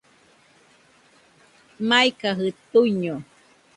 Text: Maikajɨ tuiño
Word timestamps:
Maikajɨ 1.87 2.47
tuiño 2.71 3.15